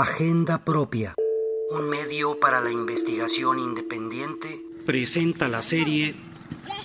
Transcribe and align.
Agenda 0.00 0.58
Propia, 0.58 1.16
un 1.76 1.90
medio 1.90 2.38
para 2.38 2.60
la 2.60 2.70
investigación 2.70 3.58
independiente, 3.58 4.46
presenta 4.86 5.48
la 5.48 5.60
serie 5.60 6.14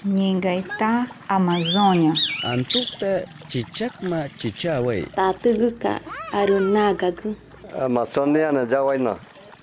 Ningaita 0.03 1.07
Amazonia. 1.27 2.15
Antukta 2.43 3.21
chichakma 3.47 4.27
chichawe. 4.29 5.03
Tatuguka 5.15 6.01
arunagagu. 6.31 7.35
Amazonia 7.79 8.51
na 8.51 8.65
yawaina. 8.65 9.15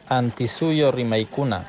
Antisuyo 0.08 0.92
rimaikuna. 0.92 1.64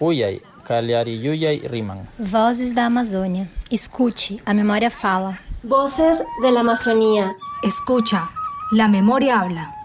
Uyay, 0.00 0.38
Yuyay 0.68 1.66
riman. 1.66 2.06
Vozes 2.18 2.74
da 2.74 2.84
Amazônia. 2.84 3.48
Escute, 3.70 4.38
a 4.44 4.52
memória 4.52 4.90
fala. 4.90 5.38
Voces 5.62 6.18
de 6.42 6.50
la 6.50 6.60
Amazonía. 6.60 7.32
Escucha, 7.62 8.28
la 8.72 8.86
memoria 8.86 9.40
habla. 9.40 9.81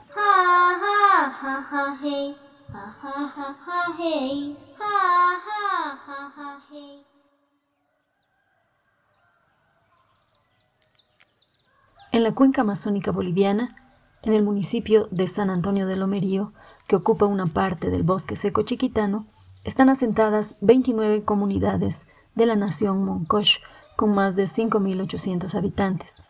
En 12.11 12.23
la 12.23 12.33
cuenca 12.33 12.61
amazónica 12.61 13.11
boliviana, 13.11 13.75
en 14.23 14.33
el 14.33 14.43
municipio 14.43 15.07
de 15.11 15.27
San 15.27 15.49
Antonio 15.49 15.85
de 15.87 15.97
Lomerío, 15.97 16.51
que 16.87 16.95
ocupa 16.95 17.25
una 17.25 17.47
parte 17.47 17.89
del 17.89 18.03
bosque 18.03 18.35
seco 18.37 18.61
chiquitano, 18.61 19.25
están 19.65 19.89
asentadas 19.89 20.55
29 20.61 21.25
comunidades 21.25 22.07
de 22.35 22.45
la 22.45 22.55
nación 22.55 23.03
Moncosh 23.03 23.57
con 23.97 24.13
más 24.13 24.37
de 24.37 24.45
5.800 24.45 25.53
habitantes. 25.53 26.26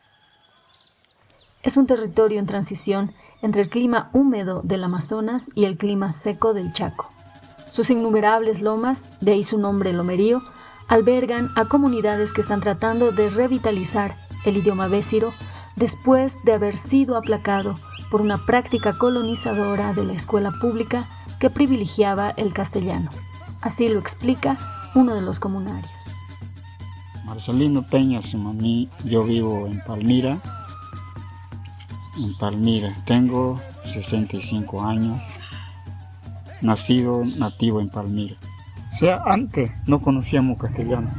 Es 1.64 1.76
un 1.76 1.88
territorio 1.88 2.40
en 2.40 2.46
transición 2.46 3.12
entre 3.42 3.62
el 3.62 3.70
clima 3.70 4.10
húmedo 4.14 4.62
del 4.64 4.84
Amazonas 4.84 5.50
y 5.56 5.66
el 5.66 5.78
clima 5.78 6.14
seco 6.14 6.54
del 6.54 6.72
Chaco. 6.74 7.10
Sus 7.70 7.90
innumerables 7.90 8.62
lomas, 8.62 9.20
de 9.22 9.34
ahí 9.34 9.44
su 9.44 9.58
nombre 9.58 9.92
Lomerío, 9.94 10.42
albergan 10.88 11.50
a 11.56 11.66
comunidades 11.66 12.32
que 12.32 12.42
están 12.42 12.62
tratando 12.62 13.12
de 13.12 13.30
revitalizar 13.30 14.18
el 14.46 14.58
idioma 14.58 14.88
bésiro 14.88 15.34
después 15.76 16.36
de 16.44 16.54
haber 16.54 16.78
sido 16.78 17.18
aplacado 17.18 17.76
por 18.10 18.22
una 18.22 18.38
práctica 18.38 18.98
colonizadora 18.98 19.94
de 19.94 20.06
la 20.06 20.14
escuela 20.14 20.52
pública 20.62 21.10
que 21.40 21.50
privilegiaba 21.50 22.32
el 22.32 22.54
castellano. 22.54 23.12
Así 23.62 23.90
lo 23.90 24.00
explica 24.00 24.58
uno 24.96 25.14
de 25.14 25.22
los 25.22 25.40
comunarios. 25.40 25.92
Marcelino 27.26 27.84
Peña 27.84 28.22
Simoní, 28.22 28.90
yo 29.04 29.24
vivo 29.24 29.68
en 29.68 29.82
Palmira. 29.86 30.40
En 32.20 32.36
Palmira, 32.36 32.96
tengo 33.06 33.62
65 33.84 34.84
años, 34.84 35.22
nacido 36.62 37.24
nativo 37.38 37.80
en 37.80 37.90
Palmira. 37.90 38.36
O 38.92 38.96
sea, 38.96 39.22
antes 39.26 39.72
no 39.86 40.02
conocíamos 40.02 40.58
castellano. 40.58 41.10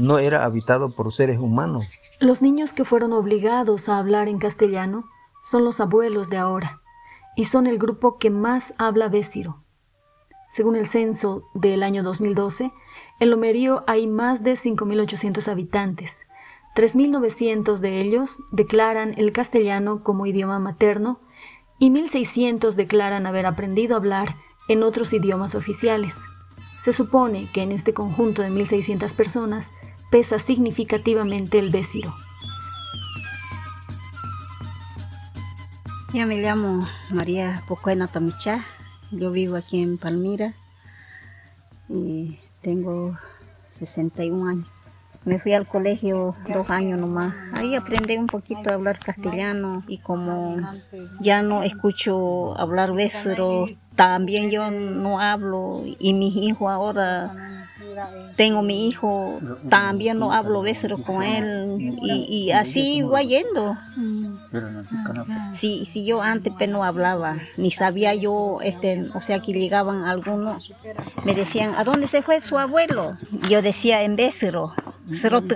No 0.00 0.18
era 0.18 0.46
habitado 0.46 0.94
por 0.94 1.12
seres 1.12 1.38
humanos. 1.38 1.86
Los 2.20 2.40
niños 2.40 2.72
que 2.72 2.86
fueron 2.86 3.12
obligados 3.12 3.90
a 3.90 3.98
hablar 3.98 4.28
en 4.28 4.38
castellano 4.38 5.04
son 5.42 5.62
los 5.62 5.78
abuelos 5.78 6.30
de 6.30 6.38
ahora 6.38 6.80
y 7.36 7.44
son 7.44 7.66
el 7.66 7.76
grupo 7.76 8.16
que 8.16 8.30
más 8.30 8.72
habla 8.78 9.08
bésiro. 9.08 9.62
Según 10.48 10.76
el 10.76 10.86
censo 10.86 11.44
del 11.52 11.82
año 11.82 12.02
2012, 12.02 12.72
en 13.20 13.30
Lomerío 13.30 13.84
hay 13.86 14.06
más 14.06 14.42
de 14.42 14.52
5.800 14.52 15.46
habitantes. 15.48 16.26
3.900 16.76 17.76
de 17.80 18.00
ellos 18.00 18.38
declaran 18.52 19.12
el 19.18 19.32
castellano 19.32 20.02
como 20.02 20.24
idioma 20.24 20.58
materno 20.58 21.20
y 21.78 21.90
1.600 21.90 22.72
declaran 22.72 23.26
haber 23.26 23.44
aprendido 23.44 23.94
a 23.94 23.98
hablar 23.98 24.36
en 24.66 24.82
otros 24.82 25.12
idiomas 25.12 25.54
oficiales. 25.54 26.22
Se 26.78 26.94
supone 26.94 27.46
que 27.52 27.62
en 27.62 27.72
este 27.72 27.92
conjunto 27.92 28.40
de 28.40 28.48
1.600 28.48 29.12
personas 29.12 29.72
pesa 30.10 30.38
significativamente 30.38 31.58
el 31.58 31.70
Bésiro. 31.70 32.12
Yo 36.12 36.26
me 36.26 36.38
llamo 36.38 36.88
María 37.10 37.62
Pocuena 37.68 38.08
Tamichá, 38.08 38.64
yo 39.12 39.30
vivo 39.30 39.56
aquí 39.56 39.80
en 39.80 39.96
Palmira 39.96 40.54
y 41.88 42.40
tengo 42.62 43.16
61 43.78 44.48
años. 44.48 44.66
Me 45.24 45.38
fui 45.38 45.52
al 45.52 45.66
colegio 45.66 46.34
dos 46.52 46.70
años 46.70 46.98
nomás. 46.98 47.34
Ahí 47.52 47.76
aprendí 47.76 48.16
un 48.16 48.26
poquito 48.26 48.70
a 48.70 48.74
hablar 48.74 48.98
castellano 48.98 49.84
y 49.86 49.98
como 49.98 50.56
ya 51.20 51.42
no 51.42 51.62
escucho 51.62 52.58
hablar 52.58 52.92
bésero, 52.92 53.66
también 53.94 54.50
yo 54.50 54.70
no 54.70 55.20
hablo 55.20 55.82
y 55.98 56.14
mis 56.14 56.34
hijos 56.34 56.72
ahora 56.72 57.49
tengo 58.36 58.62
mi 58.62 58.88
hijo, 58.88 59.38
también 59.68 60.18
no 60.18 60.32
hablo 60.32 60.62
bésero 60.62 60.98
con 60.98 61.22
él 61.22 61.98
y, 62.02 62.50
así 62.52 63.02
va 63.02 63.22
yendo. 63.22 63.76
Si, 65.52 65.84
si 65.86 66.04
yo 66.04 66.22
antes 66.22 66.52
pues, 66.56 66.68
no 66.68 66.84
hablaba, 66.84 67.36
ni 67.56 67.70
sabía 67.70 68.14
yo, 68.14 68.58
este, 68.62 69.06
o 69.14 69.20
sea 69.20 69.40
que 69.40 69.52
llegaban 69.52 70.04
algunos, 70.04 70.72
me 71.24 71.34
decían, 71.34 71.74
¿a 71.76 71.84
dónde 71.84 72.06
se 72.06 72.22
fue 72.22 72.40
su 72.40 72.58
abuelo? 72.58 73.16
Y 73.44 73.48
yo 73.48 73.62
decía 73.62 74.02
en 74.02 74.16
bésero, 74.16 74.72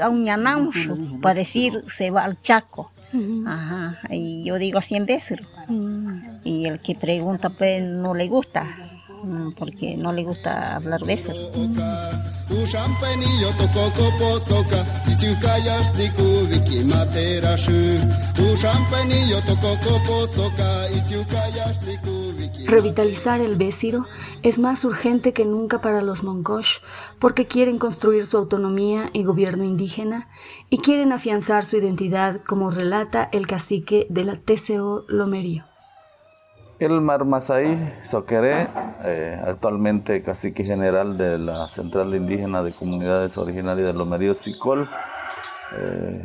a 0.01 0.09
un 0.09 1.21
para 1.21 1.35
decir 1.35 1.85
se 1.89 2.11
va 2.11 2.25
al 2.25 2.41
Chaco. 2.43 2.91
Ajá, 3.47 3.99
y 4.11 4.45
yo 4.45 4.59
digo 4.59 4.79
así 4.79 4.97
en 4.97 5.07
bésero. 5.07 5.45
Y 6.43 6.67
el 6.67 6.81
que 6.81 6.95
pregunta 6.95 7.49
pues 7.49 7.83
no 7.83 8.15
le 8.15 8.29
gusta, 8.29 8.65
mm, 8.65 8.94
porque 9.59 9.97
no 9.97 10.13
le 10.13 10.25
gusta 10.25 10.77
hablar 10.77 11.05
bésero. 11.05 11.39
Revitalizar 22.67 23.41
el 23.41 23.57
Bésiro 23.57 24.07
es 24.43 24.59
más 24.59 24.85
urgente 24.85 25.33
que 25.33 25.45
nunca 25.45 25.81
para 25.81 26.03
los 26.03 26.23
Moncosh 26.23 26.79
porque 27.19 27.47
quieren 27.47 27.79
construir 27.79 28.27
su 28.27 28.37
autonomía 28.37 29.11
y 29.13 29.25
gobierno 29.25 29.65
indígena 29.65 30.29
y 30.71 30.79
quieren 30.79 31.13
afianzar 31.13 31.65
su 31.65 31.77
identidad 31.77 32.41
como 32.47 32.71
relata 32.71 33.29
el 33.33 33.47
cacique 33.47 34.07
de 34.11 34.25
la 34.25 34.37
TCO 34.37 35.05
Lomerío. 35.09 35.65
El 36.81 37.01
Marmasaí 37.01 37.95
Soqueré, 38.05 38.67
eh, 39.05 39.41
actualmente 39.47 40.23
cacique 40.25 40.65
general 40.65 41.17
de 41.17 41.39
la 41.39 41.69
Central 41.69 42.13
Indígena 42.15 42.65
de 42.65 42.75
Comunidades 42.75 43.39
Originarias 43.39 43.93
de 43.93 43.95
Lomerío 43.99 44.35
Sicol, 44.35 44.89
eh, 45.77 46.23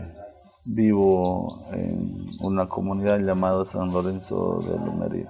vivo 0.65 1.49
en 1.71 2.47
una 2.47 2.65
comunidad 2.65 3.19
llamada 3.19 3.63
San 3.63 3.91
Lorenzo 3.91 4.63
de 4.67 4.85
Lomerío. 4.85 5.27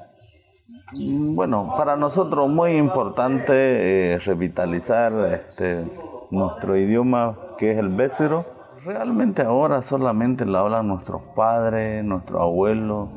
Mm, 0.94 1.36
bueno, 1.36 1.74
para 1.78 1.98
nosotros 1.98 2.50
muy 2.50 2.78
importante 2.78 4.14
eh, 4.14 4.20
revitalizar 4.20 5.12
este, 5.34 5.84
nuestro 6.32 6.78
idioma 6.78 7.38
que 7.58 7.74
es 7.74 7.78
el 7.78 7.90
bésero. 7.90 8.46
Realmente 8.86 9.42
ahora 9.42 9.84
solamente 9.84 10.46
lo 10.46 10.60
hablan 10.60 10.88
nuestros 10.88 11.22
padres, 11.36 12.06
nuestros 12.06 12.42
abuelos. 12.42 13.10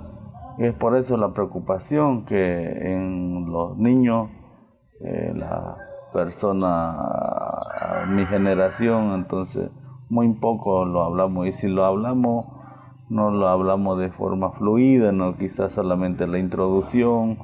Es 0.59 0.75
por 0.75 0.97
eso 0.97 1.17
la 1.17 1.33
preocupación 1.33 2.25
que 2.25 2.93
en 2.93 3.51
los 3.51 3.77
niños, 3.79 4.31
eh, 5.01 5.33
la 5.35 5.77
persona, 6.13 8.07
mi 8.09 8.27
generación, 8.27 9.15
entonces 9.15 9.71
muy 10.09 10.33
poco 10.35 10.85
lo 10.85 11.03
hablamos. 11.03 11.47
Y 11.47 11.53
si 11.53 11.69
lo 11.69 11.85
hablamos, 11.85 12.47
no 13.09 13.31
lo 13.31 13.49
hablamos 13.49 13.99
de 13.99 14.11
forma 14.11 14.53
fluida, 14.53 15.11
no 15.11 15.37
quizás 15.37 15.73
solamente 15.73 16.27
la 16.27 16.39
introducción 16.39 17.39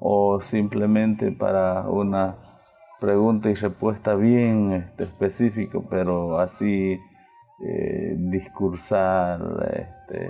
o 0.00 0.40
simplemente 0.42 1.32
para 1.32 1.88
una 1.88 2.36
pregunta 3.00 3.50
y 3.50 3.54
respuesta 3.54 4.14
bien 4.14 4.72
este, 4.72 5.04
específico, 5.04 5.84
pero 5.90 6.38
así 6.38 6.98
eh, 7.62 8.16
discursar, 8.18 9.40
este, 9.72 10.28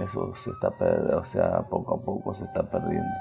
eso 0.00 0.34
se 0.36 0.50
está, 0.50 0.68
o 1.16 1.24
sea, 1.24 1.62
poco 1.68 1.94
a 1.94 2.04
poco 2.04 2.34
se 2.34 2.44
está 2.44 2.68
perdiendo. 2.70 3.14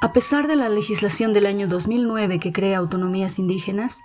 A 0.00 0.12
pesar 0.12 0.46
de 0.48 0.56
la 0.56 0.68
legislación 0.68 1.32
del 1.32 1.46
año 1.46 1.66
2009 1.66 2.38
que 2.38 2.52
crea 2.52 2.76
autonomías 2.76 3.38
indígenas, 3.38 4.00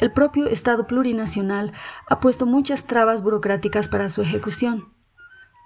el 0.00 0.12
propio 0.12 0.48
Estado 0.48 0.88
plurinacional 0.88 1.72
ha 2.08 2.18
puesto 2.18 2.46
muchas 2.46 2.86
trabas 2.86 3.22
burocráticas 3.22 3.88
para 3.88 4.08
su 4.08 4.22
ejecución. 4.22 4.95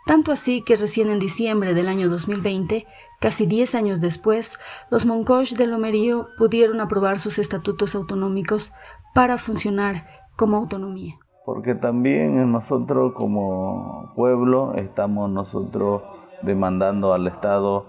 Tanto 0.07 0.33
así 0.33 0.63
que 0.63 0.77
recién 0.77 1.11
en 1.11 1.19
diciembre 1.19 1.75
del 1.75 1.89
año 1.89 2.09
2020, 2.09 2.87
casi 3.21 3.47
10 3.47 3.75
años 3.75 4.01
después, 4.01 4.59
los 4.91 5.07
Moncoch 5.07 5.51
de 5.51 5.67
Lomerío 5.67 6.29
pudieron 6.39 6.81
aprobar 6.81 7.19
sus 7.19 7.39
estatutos 7.39 7.95
autonómicos 7.95 8.73
para 9.15 9.39
funcionar 9.39 10.07
como 10.37 10.57
autonomía. 10.57 11.15
Porque 11.45 11.75
también 11.75 12.51
nosotros 12.51 13.13
como 13.15 14.13
pueblo 14.15 14.75
estamos 14.75 15.31
nosotros 15.31 16.03
demandando 16.43 17.13
al 17.13 17.27
Estado 17.27 17.87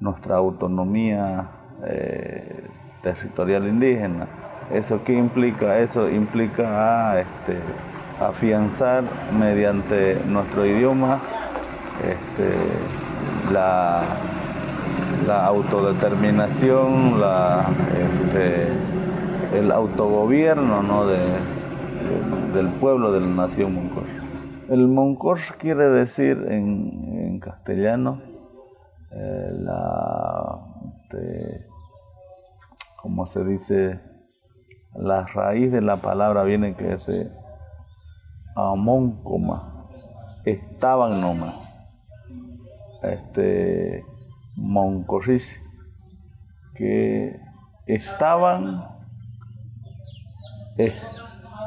nuestra 0.00 0.36
autonomía 0.36 1.50
eh, 1.86 2.68
territorial 3.02 3.66
indígena 3.68 4.28
¿Eso 4.72 5.02
qué 5.04 5.12
implica? 5.12 5.78
Eso 5.78 6.08
implica 6.08 6.64
ah, 7.12 7.20
este, 7.20 7.58
afianzar 8.20 9.04
mediante 9.38 10.18
nuestro 10.26 10.64
idioma 10.64 11.20
este, 12.02 13.52
la, 13.52 14.18
autodeterminación, 15.46 17.20
este, 17.96 18.68
el 19.58 19.70
autogobierno 19.72 20.82
¿no? 20.82 21.06
del 21.06 22.68
pueblo 22.80 23.12
de 23.12 23.20
la 23.20 23.26
nación 23.26 23.74
Moncor. 23.74 24.04
El 24.68 24.88
Moncor 24.88 25.38
quiere 25.58 25.88
decir 25.88 26.46
en, 26.48 27.38
castellano 27.40 28.22
eh, 29.10 29.50
la, 29.52 30.60
¿cómo 32.96 33.26
se 33.26 33.44
dice? 33.44 34.00
la 34.94 35.26
raíz 35.26 35.72
de 35.72 35.80
la 35.80 35.96
palabra 35.96 36.44
viene 36.44 36.74
que 36.74 36.94
es 36.94 37.06
amón, 38.54 39.22
coma, 39.22 39.86
estaban 40.44 41.20
nomás. 41.20 41.73
Este, 43.12 44.04
Moncorris, 44.56 45.60
que 46.74 47.38
estaban, 47.86 48.88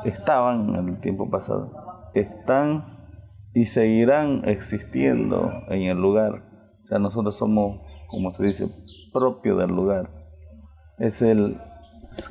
estaban 0.06 0.76
en 0.76 0.90
el 0.90 1.00
tiempo 1.00 1.30
pasado, 1.30 1.72
están 2.14 2.98
y 3.54 3.66
seguirán 3.66 4.48
existiendo 4.48 5.52
en 5.70 5.84
el 5.84 5.98
lugar. 5.98 6.44
O 6.84 6.88
sea, 6.88 7.00
nosotros 7.00 7.36
somos, 7.36 7.82
como 8.08 8.32
se 8.32 8.46
dice, 8.46 8.66
propio 9.12 9.56
del 9.58 9.72
lugar. 9.72 10.10
Es 11.00 11.22
el 11.22 11.60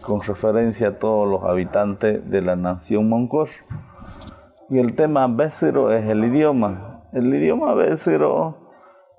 con 0.03 0.21
referencia 0.23 0.89
a 0.89 0.99
todos 0.99 1.29
los 1.29 1.45
habitantes 1.45 2.29
de 2.31 2.41
la 2.41 2.57
nación 2.57 3.09
Moncor. 3.09 3.49
Y 4.71 4.79
el 4.79 4.95
tema 4.95 5.27
bécero 5.29 5.93
es 5.93 6.09
el 6.09 6.25
idioma. 6.25 7.03
El 7.13 7.33
idioma 7.33 7.75
bécero 7.75 8.66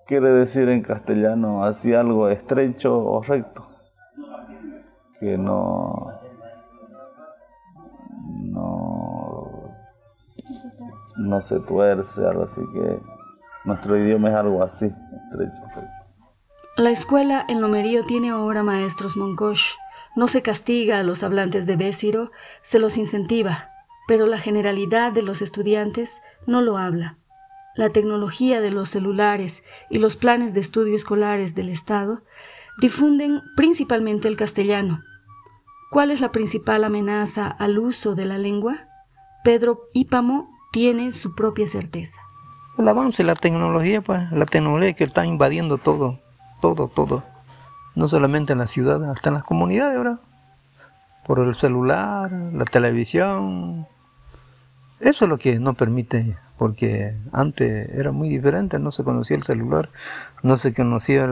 quiere 0.08 0.30
decir 0.32 0.70
en 0.70 0.82
castellano 0.82 1.64
así 1.64 1.94
algo 1.94 2.30
estrecho 2.30 2.98
o 2.98 3.22
recto, 3.22 3.68
que 5.20 5.38
no, 5.38 6.12
no, 8.44 9.52
no 11.18 11.42
se 11.42 11.60
tuerce, 11.60 12.26
algo 12.26 12.44
así 12.44 12.62
que 12.74 13.00
nuestro 13.66 13.98
idioma 13.98 14.30
es 14.30 14.36
algo 14.36 14.64
así, 14.64 14.86
estrecho, 14.86 15.62
recto. 15.76 16.08
La 16.78 16.92
escuela 16.92 17.44
en 17.48 17.62
Lomerío 17.62 18.06
tiene 18.06 18.30
ahora 18.30 18.64
maestros 18.64 19.18
moncosh 19.18 19.74
no 20.18 20.28
se 20.28 20.42
castiga 20.42 20.98
a 20.98 21.04
los 21.04 21.22
hablantes 21.22 21.68
de 21.68 21.76
Bésiro, 21.76 22.32
se 22.64 22.80
los 22.80 22.98
incentiva, 22.98 23.70
pero 24.08 24.26
la 24.26 24.40
generalidad 24.40 25.12
de 25.12 25.22
los 25.22 25.44
estudiantes 25.44 26.24
no 26.48 26.62
lo 26.62 26.80
habla. 26.80 27.20
La 27.78 27.90
tecnología 27.90 28.60
de 28.60 28.72
los 28.72 28.90
celulares 28.90 29.64
y 29.90 30.00
los 30.00 30.18
planes 30.18 30.54
de 30.54 30.60
estudio 30.60 30.96
escolares 30.96 31.56
del 31.56 31.70
Estado 31.70 32.24
difunden 32.82 33.42
principalmente 33.56 34.28
el 34.28 34.36
castellano. 34.36 35.00
¿Cuál 35.90 36.12
es 36.12 36.20
la 36.20 36.34
principal 36.34 36.84
amenaza 36.84 37.48
al 37.48 37.80
uso 37.80 38.16
de 38.16 38.26
la 38.26 38.38
lengua? 38.38 38.88
Pedro 39.46 39.84
Ípamo 39.94 40.50
tiene 40.74 41.14
su 41.14 41.34
propia 41.36 41.68
certeza. 41.68 42.20
El 42.78 42.88
avance 42.90 43.24
la 43.24 43.36
tecnología, 43.36 44.02
pues, 44.02 44.30
la 44.32 44.46
tecnología 44.46 44.94
que 44.94 45.06
está 45.06 45.26
invadiendo 45.26 45.78
todo, 45.78 46.16
todo, 46.62 46.90
todo 46.90 47.24
no 47.98 48.08
solamente 48.08 48.54
en 48.54 48.60
la 48.60 48.68
ciudad, 48.68 49.04
hasta 49.10 49.30
en 49.30 49.36
las 49.36 49.44
comunidades 49.44 49.98
ahora, 49.98 50.20
por 51.26 51.40
el 51.40 51.56
celular, 51.56 52.32
la 52.32 52.64
televisión. 52.66 53.88
Eso 55.00 55.26
es 55.26 55.30
lo 55.30 55.38
que 55.38 55.60
no 55.60 55.76
permite, 55.76 56.36
porque 56.58 57.14
antes 57.32 57.90
era 57.90 58.12
muy 58.12 58.30
diferente, 58.30 58.80
no 58.80 58.92
se 58.92 59.04
conocía 59.04 59.38
el 59.38 59.44
celular, 59.44 59.90
no 60.42 60.58
se 60.58 60.74
conocía 60.74 61.28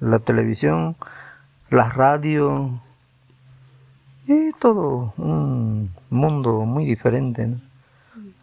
la 0.00 0.18
televisión, 0.20 0.96
la 1.70 1.90
radio, 1.90 2.70
y 4.26 4.52
todo 4.58 5.12
un 5.18 5.90
mundo 6.08 6.60
muy 6.62 6.86
diferente. 6.86 7.60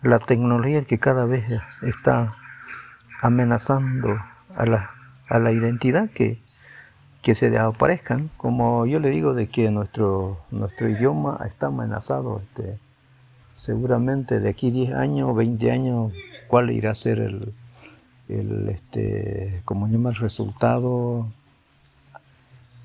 La 0.03 0.19
tecnología 0.19 0.83
que 0.83 0.99
cada 0.99 1.25
vez 1.25 1.45
está 1.81 2.33
amenazando 3.21 4.15
a 4.55 4.65
la, 4.65 4.89
a 5.29 5.39
la 5.39 5.51
identidad 5.51 6.09
que, 6.09 6.39
que 7.23 7.33
se 7.33 7.57
aparezcan, 7.57 8.29
como 8.37 8.85
yo 8.85 8.99
le 8.99 9.09
digo 9.09 9.33
de 9.33 9.47
que 9.47 9.71
nuestro, 9.71 10.37
nuestro 10.51 10.87
idioma 10.87 11.39
está 11.47 11.67
amenazado, 11.67 12.37
este, 12.37 12.79
seguramente 13.61 14.39
de 14.39 14.49
aquí 14.49 14.71
10 14.71 14.93
años, 14.93 15.35
20 15.35 15.71
años, 15.71 16.13
cuál 16.47 16.71
irá 16.71 16.91
a 16.91 16.95
ser 16.95 17.19
el, 17.19 17.53
el 18.27 18.69
este, 18.69 19.61
como 19.65 19.87
llama 19.87 20.11
resultado, 20.11 21.27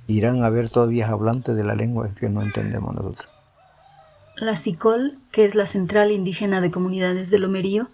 irán 0.06 0.42
a 0.42 0.46
haber 0.46 0.68
todavía 0.68 1.08
hablantes 1.08 1.56
de 1.56 1.64
la 1.64 1.74
lengua 1.74 2.08
que 2.18 2.28
no 2.28 2.42
entendemos 2.42 2.94
nosotros. 2.94 3.28
La 4.36 4.54
CICOL, 4.54 5.16
que 5.32 5.46
es 5.46 5.54
la 5.54 5.66
Central 5.66 6.10
Indígena 6.10 6.60
de 6.60 6.70
Comunidades 6.70 7.30
de 7.30 7.38
Lomerío, 7.38 7.88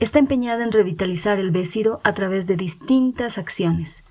está 0.00 0.18
empeñada 0.18 0.64
en 0.64 0.72
revitalizar 0.72 1.38
el 1.38 1.52
Besiro 1.52 2.00
a 2.02 2.14
través 2.14 2.48
de 2.48 2.56
distintas 2.56 3.38
acciones 3.38 4.02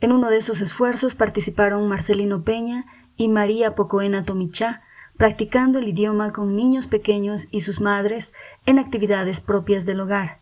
en 0.00 0.12
uno 0.12 0.28
de 0.28 0.36
esos 0.36 0.60
esfuerzos 0.60 1.14
participaron 1.14 1.88
Marcelino 1.88 2.42
Peña 2.42 2.84
y 3.16 3.28
María 3.28 3.70
Pocoena 3.70 4.24
Tomichá, 4.24 4.82
practicando 5.16 5.78
el 5.78 5.88
idioma 5.88 6.32
con 6.32 6.56
niños 6.56 6.86
pequeños 6.86 7.48
y 7.50 7.60
sus 7.60 7.80
madres 7.80 8.32
en 8.66 8.78
actividades 8.78 9.40
propias 9.40 9.86
del 9.86 10.00
hogar. 10.00 10.40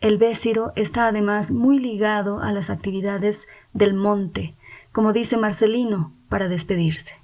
El 0.00 0.18
Bésiro 0.18 0.72
está 0.76 1.08
además 1.08 1.50
muy 1.50 1.78
ligado 1.78 2.40
a 2.40 2.52
las 2.52 2.70
actividades 2.70 3.46
del 3.72 3.94
monte, 3.94 4.54
como 4.92 5.12
dice 5.12 5.36
Marcelino, 5.36 6.12
para 6.28 6.48
despedirse. 6.48 7.14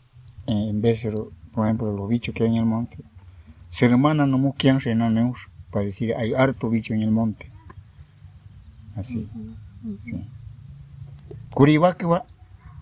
En 0.46 0.80
Bésiro, 0.80 1.30
por 1.54 1.66
ejemplo, 1.66 1.94
los 1.94 2.08
bichos 2.08 2.34
que 2.34 2.44
hay 2.44 2.50
en 2.50 2.56
el 2.56 2.66
monte, 2.66 2.96
se 3.70 3.86
hermanan 3.86 4.30
no 4.30 4.54
quien 4.56 4.78
para 5.70 5.84
decir 5.84 6.14
hay 6.14 6.32
harto 6.34 6.70
bicho 6.70 6.94
en 6.94 7.02
el 7.02 7.10
monte. 7.10 7.50
Así. 8.94 9.28
Sí. 10.04 10.24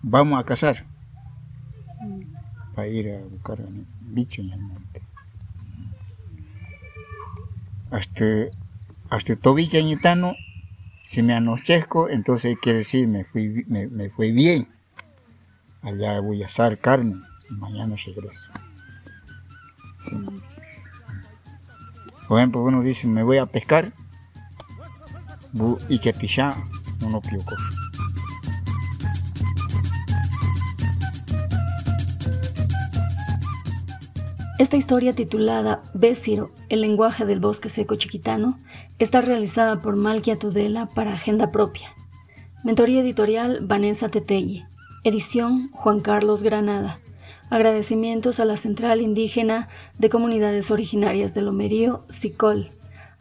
vamos 0.03 0.39
a 0.39 0.45
cazar 0.45 0.85
para 2.75 2.87
ir 2.87 3.09
a 3.09 3.21
buscar 3.23 3.57
bicho 4.01 4.41
en 4.41 4.51
el 4.51 4.59
monte. 4.59 5.01
Hasta, 7.91 8.25
hasta 9.09 9.35
tobillo 9.37 9.79
añitano, 9.79 10.35
si 11.07 11.23
me 11.23 11.33
anochezco, 11.33 12.09
entonces 12.09 12.57
quiere 12.61 12.79
decir 12.79 13.07
me 13.07 13.23
fui, 13.23 13.63
me, 13.67 13.87
me 13.87 14.09
fue 14.09 14.31
bien. 14.31 14.67
Allá 15.81 16.19
voy 16.19 16.43
a 16.43 16.47
asar 16.47 16.77
carne 16.77 17.15
mañana 17.49 17.95
regreso. 17.95 18.51
Por 22.27 22.39
ejemplo, 22.39 22.61
uno 22.61 22.81
dice, 22.81 23.07
me 23.07 23.23
voy 23.23 23.37
a 23.37 23.45
pescar 23.45 23.91
y 25.89 25.99
que 25.99 26.13
pichá 26.13 26.55
uno 27.01 27.21
piocos. 27.21 27.59
Esta 34.57 34.77
historia 34.77 35.11
titulada 35.11 35.83
Bésiro, 35.93 36.49
el 36.69 36.79
lenguaje 36.79 37.25
del 37.25 37.41
bosque 37.41 37.67
seco 37.67 37.97
chiquitano, 37.97 38.57
está 38.99 39.19
realizada 39.19 39.81
por 39.81 39.97
Malkia 39.97 40.39
Tudela 40.39 40.85
para 40.85 41.11
Agenda 41.11 41.51
Propia. 41.51 41.89
Mentoría 42.63 43.01
editorial 43.01 43.59
Vanessa 43.63 44.07
Teteye. 44.07 44.65
Edición 45.03 45.71
Juan 45.73 45.99
Carlos 45.99 46.41
Granada. 46.41 47.01
Agradecimientos 47.49 48.39
a 48.39 48.45
la 48.45 48.55
Central 48.55 49.01
Indígena 49.01 49.67
de 49.99 50.09
Comunidades 50.09 50.71
Originarias 50.71 51.33
de 51.33 51.41
Lomerío, 51.41 52.05
SICOL, 52.07 52.71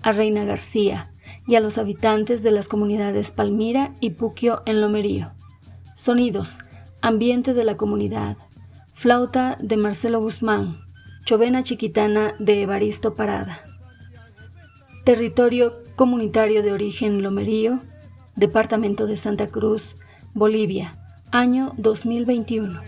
a 0.02 0.12
Reina 0.12 0.44
García 0.44 1.10
y 1.48 1.56
a 1.56 1.60
los 1.60 1.78
habitantes 1.78 2.44
de 2.44 2.52
las 2.52 2.68
comunidades 2.68 3.32
Palmira 3.32 3.92
y 3.98 4.10
Puquio 4.10 4.62
en 4.66 4.80
Lomerío. 4.80 5.32
Sonidos, 5.96 6.58
ambiente 7.00 7.54
de 7.54 7.64
la 7.64 7.76
comunidad, 7.76 8.36
flauta 8.94 9.58
de 9.60 9.76
Marcelo 9.76 10.20
Guzmán, 10.20 10.83
Chovena 11.24 11.62
Chiquitana 11.62 12.34
de 12.38 12.60
Evaristo 12.60 13.14
Parada. 13.14 13.62
Territorio 15.04 15.72
comunitario 15.96 16.62
de 16.62 16.70
origen 16.70 17.22
Lomerío, 17.22 17.80
Departamento 18.36 19.06
de 19.06 19.16
Santa 19.16 19.46
Cruz, 19.46 19.96
Bolivia, 20.34 20.98
año 21.30 21.72
2021. 21.78 22.78